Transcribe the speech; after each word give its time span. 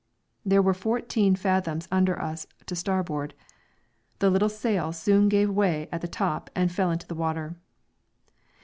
There 0.43 0.63
were 0.63 0.73
fourteen 0.73 1.35
fathoms 1.35 1.87
under 1.91 2.19
us 2.19 2.47
to 2.65 2.75
starboard. 2.75 3.35
The 4.17 4.31
little 4.31 4.49
sail 4.49 4.91
soon 4.93 5.29
gave 5.29 5.51
way 5.51 5.89
at 5.91 6.01
the 6.01 6.07
top 6.07 6.49
and 6.55 6.71
fell 6.71 6.89
into 6.89 7.05
the 7.05 7.13
water. 7.13 7.55